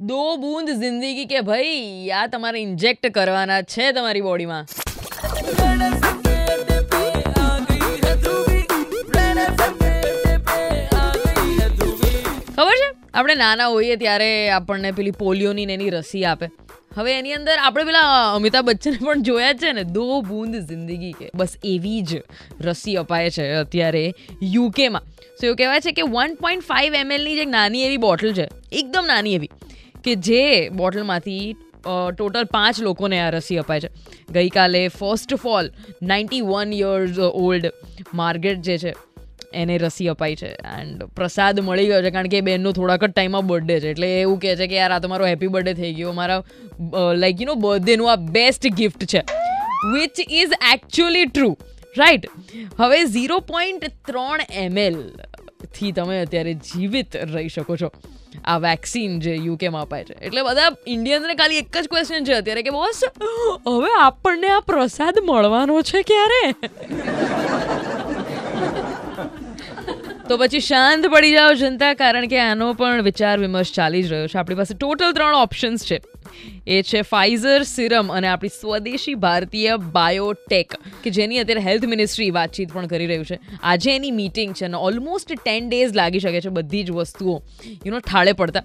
[0.00, 4.66] દો બૂંદ જિંદગી કે ભાઈ, આ તમારે ઇન્જેક્ટ કરવાના છે તમારી બોડીમાં.
[12.56, 12.88] ખબર છે?
[13.14, 16.46] આપણે નાના હોઈએ ત્યારે આપણને પેલી પોલિયોની ને એની રસી આપે.
[16.94, 21.30] હવે એની અંદર આપણે પેલા અમિતાભ બચ્ચને પણ જોયા છે ને, દો બૂંદ જિંદગી કે.
[21.34, 22.22] બસ એવી જ
[22.60, 25.02] રસી અપાય છે અત્યારે યુકેમાં
[25.40, 28.48] સો એવું કહેવાય છે કે વન પોઈન્ટ ફાઇવ એમએલની જે નાની એવી બોટલ છે.
[28.72, 29.50] એકદમ નાની એવી.
[30.04, 30.44] કે જે
[30.80, 31.56] બોટલમાંથી
[32.12, 33.90] ટોટલ પાંચ લોકોને આ રસી અપાય છે.
[34.36, 35.70] ગઈકાલે first of all
[36.10, 37.68] ninety one years old
[38.20, 38.92] Margaret જે છે,
[39.54, 40.50] એને રસી અપાઈ છે.
[40.72, 43.94] એન્ડ પ્રસાદ મળી ગયો છે, કારણ કે એ બેનનો થોડાક જ ટાઈમમાં બર્થડે છે.
[43.94, 46.12] એટલે એવું કહે છે કે, યાર, આ તમારો હેપી બર્થડે થઈ ગયો.
[46.20, 46.40] મારા
[47.22, 49.24] લાઈક યુ નો બર્થડેનું આ બેસ્ટ ગિફ્ટ છે.
[49.94, 51.50] Which is actually true
[51.98, 52.24] right
[52.78, 57.90] હવે ઝીરો પોઈન્ટ ત્રણ એમએલથી તમે અત્યારે જીવિત રહી શકો છો.
[58.48, 60.14] આ વેક્સિન જે યુકેમાં અપાય છે.
[60.22, 63.00] એટલે બધા ઇન્ડિયનને ખાલી એક જ ક્વેશ્ચન છે અત્યારે કે બોસ
[63.68, 66.42] હવે આપણને આ પ્રસાદ મળવાનો છે ક્યારે?
[70.28, 74.26] તો પછી શાંત પડી જાઓ જનતા, કારણ કે આનો પણ વિચાર વિમર્શ ચાલી જ રહ્યો
[74.26, 74.38] છે.
[74.38, 75.98] આપણી પાસે ટોટલ ત્રણ ઓપ્શન્સ છે.
[76.66, 82.72] એ છે ફાઇઝર સિરમ અને આપણી સ્વદેશી ભારતીય બાયોટેક કે જેની અત્યારે હેલ્થ મિનિસ્ટ્રી વાતચીત
[82.72, 83.38] પણ કરી રહ્યું છે.
[83.62, 87.42] આજે એની મીટિંગ છે અને ઓલમોસ્ટ ટેન ડેઝ લાગી શકે છે બધી જ વસ્તુઓ.
[87.86, 88.62] યુનો ઠાળે પડતા.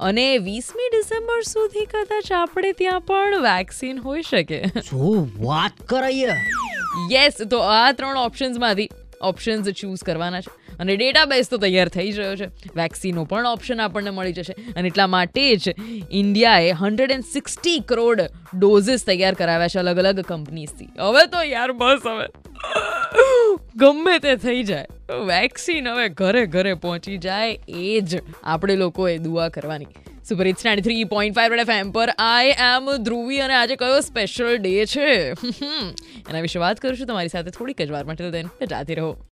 [0.00, 4.62] અને વીસમી ડિસેમ્બર સુધી કદાચ આપણે ત્યાં પણ વેક્સિન હોઈ શકે.
[4.90, 6.28] શું વાત કરાઈએ
[7.12, 8.88] યસ તો આ ત્રણ ઓપ્શન્સમાંથી
[9.22, 10.65] ઓપ્શન્સ ચૂઝ કરવાના છે.
[10.78, 12.46] અને ડેટાબેઝ તો તૈયાર થઈ રહ્યો છે.
[12.76, 14.54] વેક્સિનનો પણ ઓપ્શન આપણને મળી જશે.
[14.76, 15.74] અને એટલા માટે જ
[16.10, 18.22] ઇન્ડિયાએ hundred and sixty crore
[18.58, 22.26] doses તૈયાર કરાવ્યા છે અલગ અલગ કંપનીઝથી હવે તો યાર બસ હવે.
[23.76, 24.86] ગમે તે થઈ જાય.
[25.26, 29.86] વેક્સિન હવે ઘરે ઘરે પહોંચી જાય એ જ આપણે લોકોએ દુઆ કરવાની.
[30.28, 34.00] Super it's ninety three point five F M પર આઈ એમ ધ્રુવી અને આજે કયો
[34.00, 35.30] સ્પેશિયલ ડે છે?
[36.30, 38.30] એના વિશે વાત કરું છું તમારી સાથે થોડીક જ વાર માટે.
[38.30, 39.16] તેને જાતી રહો.